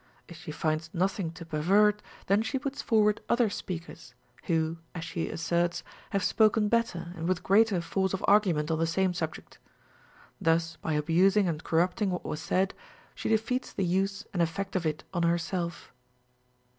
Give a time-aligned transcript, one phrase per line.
[0.27, 5.29] If she finds nothing to pervert, then she puts forward other speakers, who (as she
[5.29, 9.59] asserts) have spoken better and with greater force of argument on the same subject.
[10.41, 12.73] Thus, by abusing and corrupting Avhat was said,
[13.13, 15.93] she defeats the use and effect of it on herself.